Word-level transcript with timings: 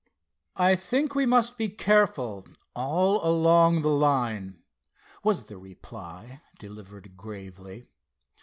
"I 0.57 0.75
think 0.77 1.13
we 1.13 1.27
must 1.27 1.59
be 1.59 1.69
careful 1.69 2.47
all 2.75 3.23
along 3.23 3.83
the 3.83 3.91
line," 3.91 4.63
was 5.23 5.43
the 5.43 5.59
reply, 5.59 6.41
delivered 6.57 7.15
gravely. 7.15 7.85